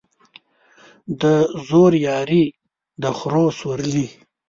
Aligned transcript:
د 1.21 1.23
زورياري، 1.67 2.45
د 3.01 3.03
خره 3.17 3.43
سورلى. 3.59 4.07